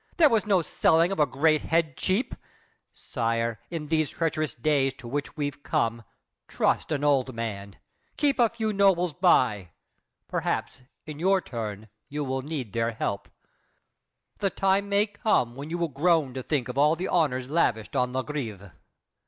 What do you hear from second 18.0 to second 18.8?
La Grève!